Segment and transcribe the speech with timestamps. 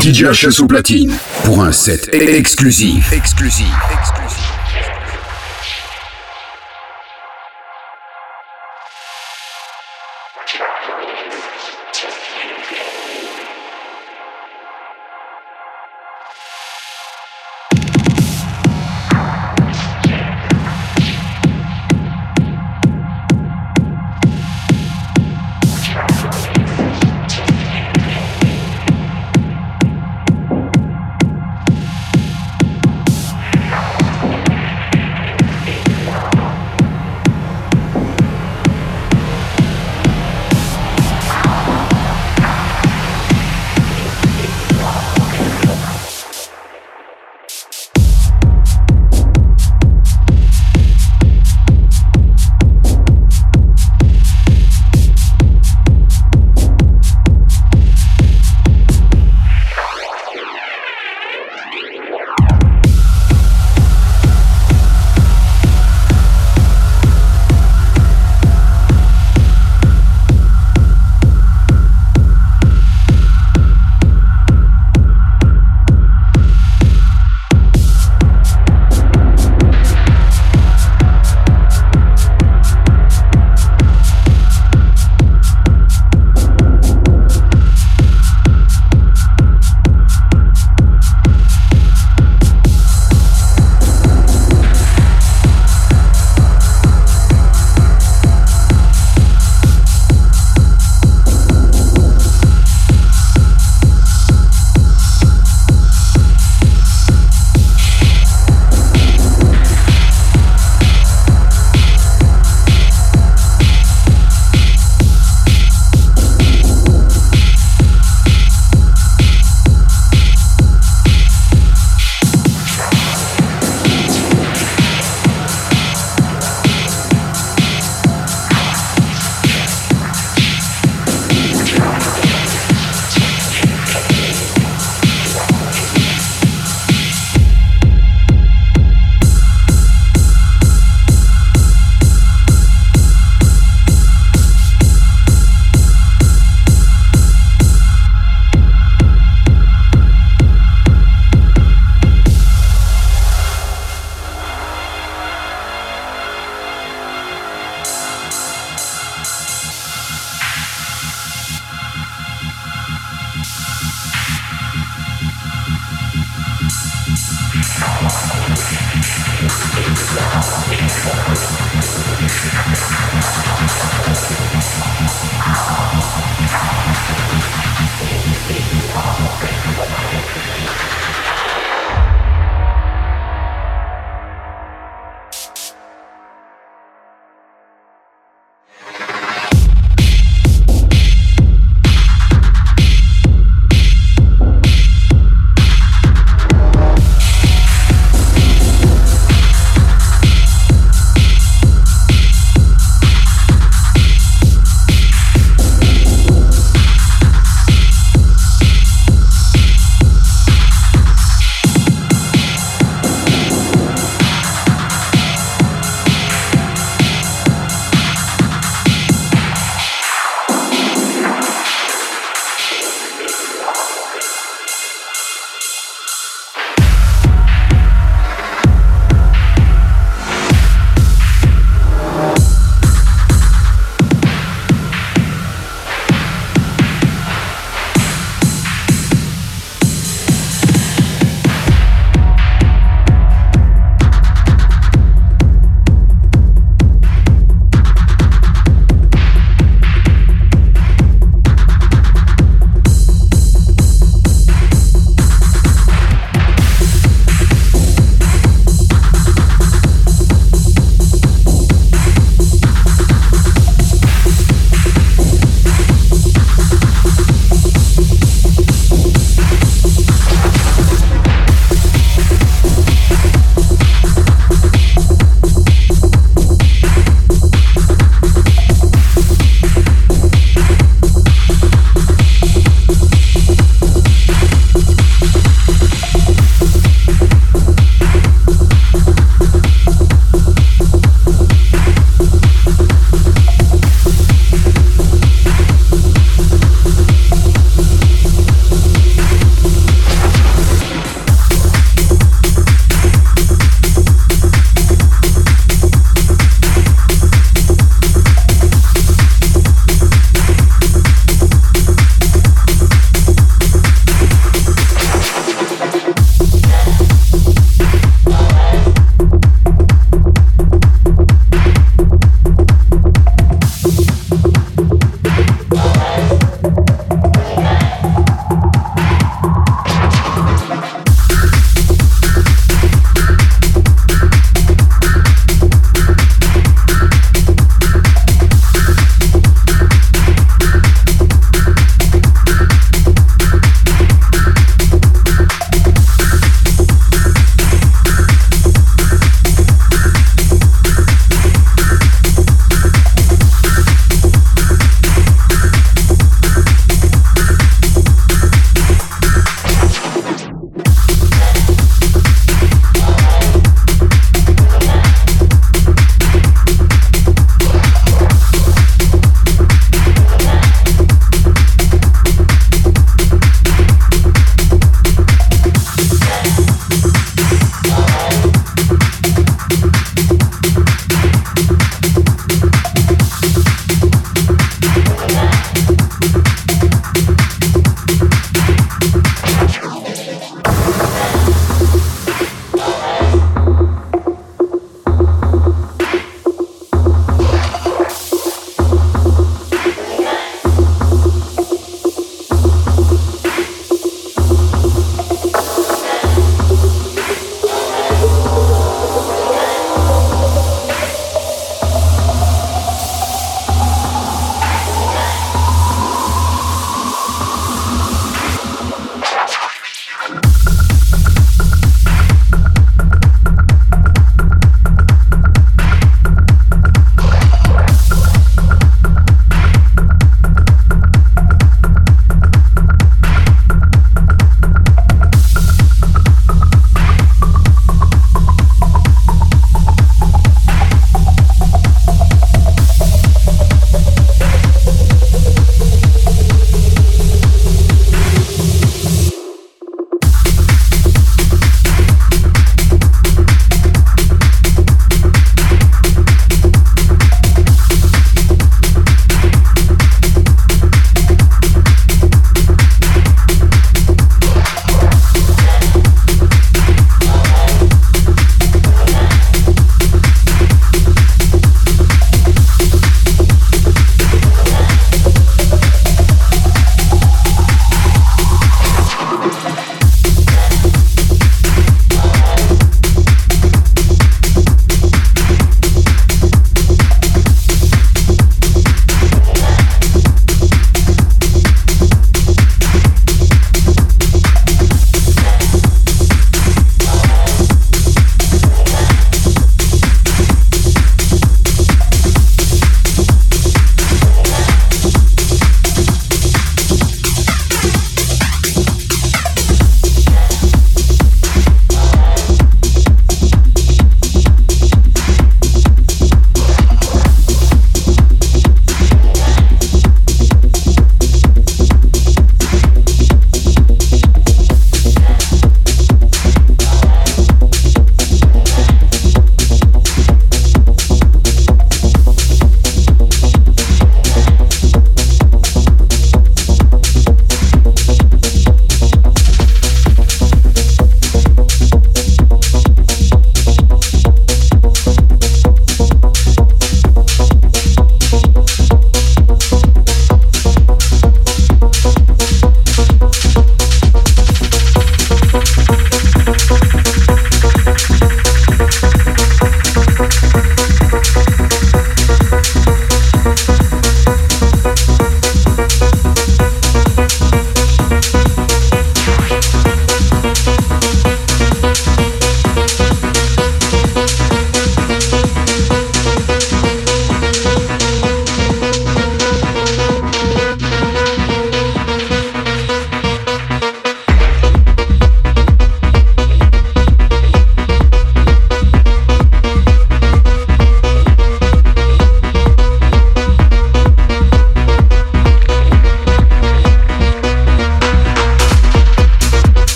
[0.00, 1.12] DJ HS au platine
[1.44, 3.12] pour un set exclusif.
[3.12, 3.66] Exclusif.
[3.92, 4.41] Exclusif.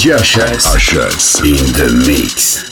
[0.00, 0.16] DJ.
[0.16, 2.69] HS in the mix.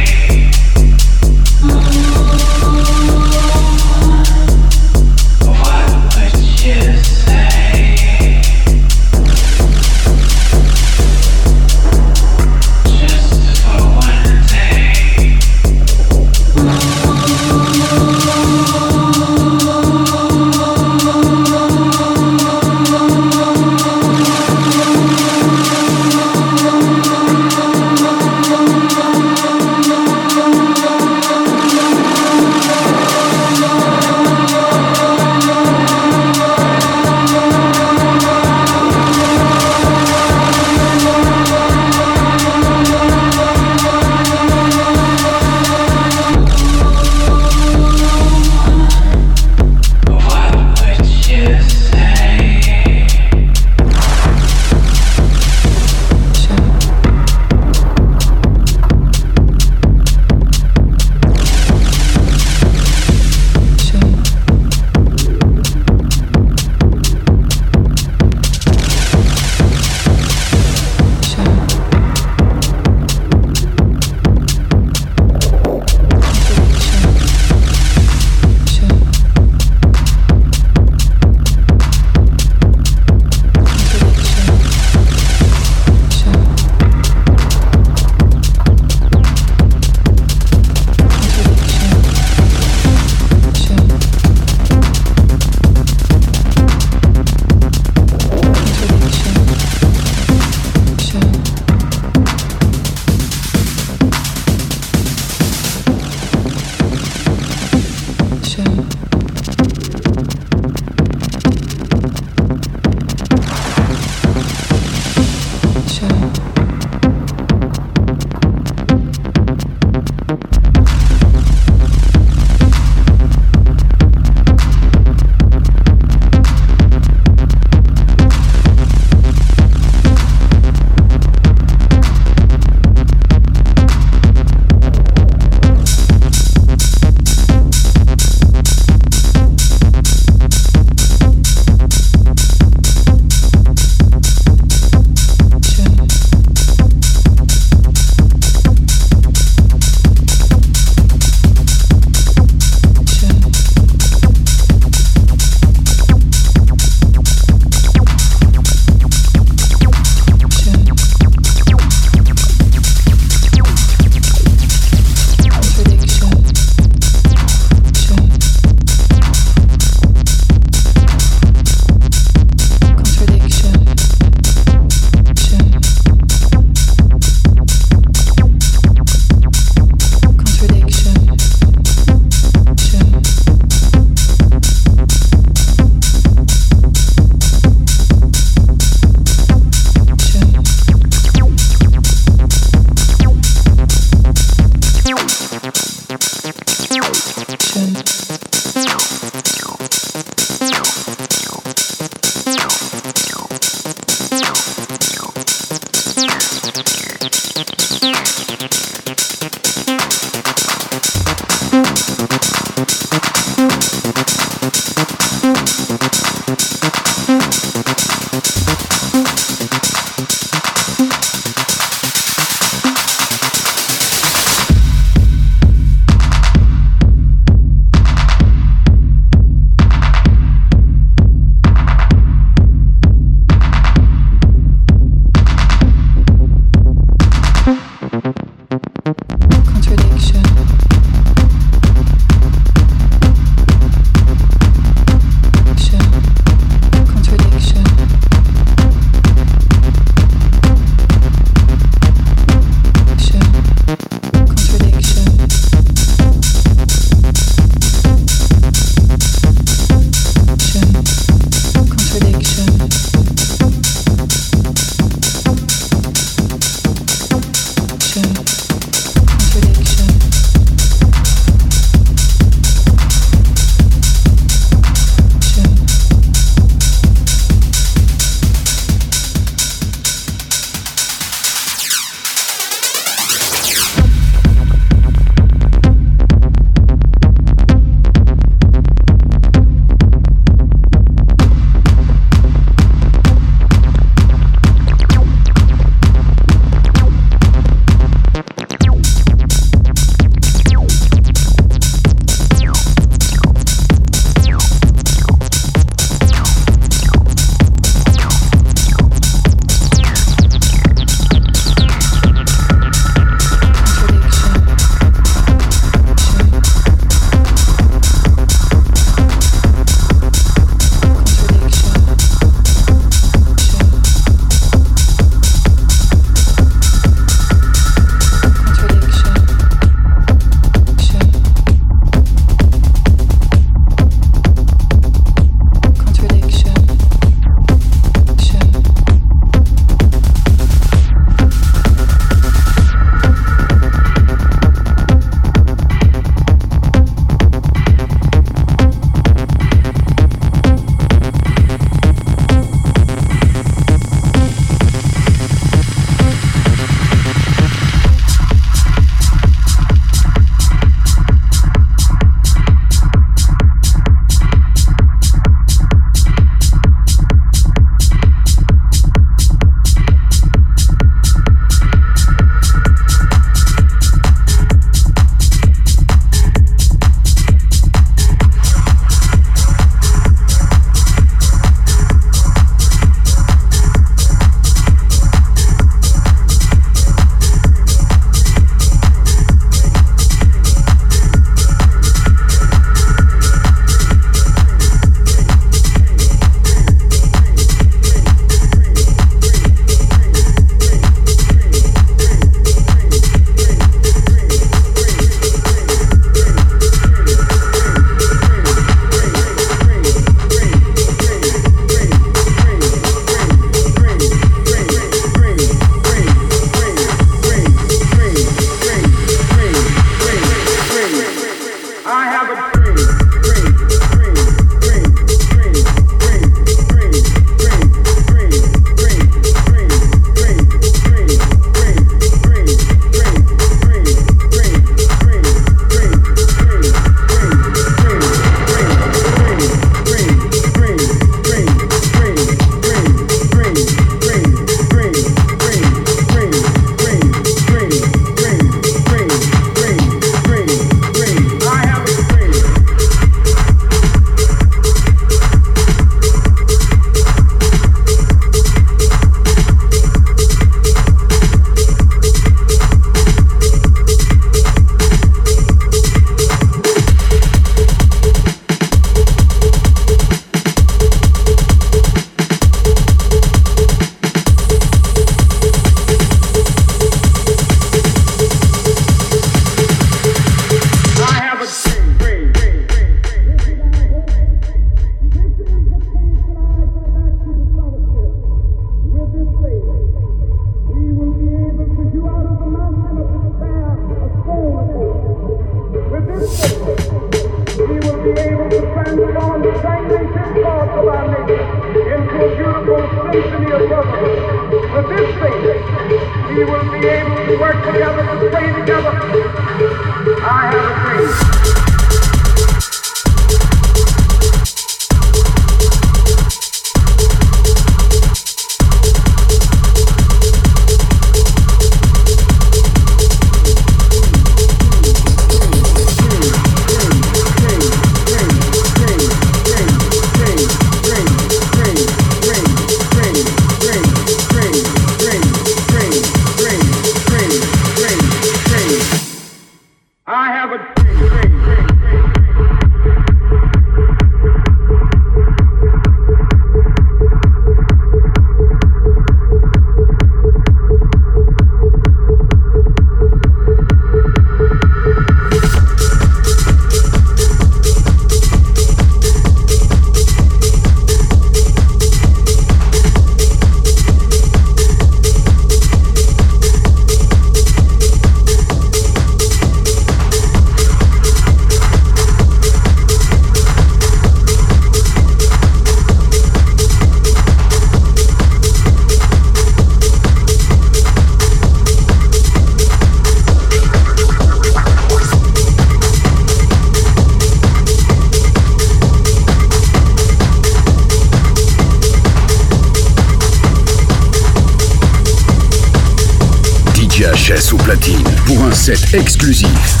[598.91, 600.00] Exclusif.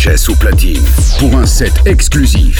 [0.00, 0.82] THS au platine
[1.18, 2.59] pour un set exclusif.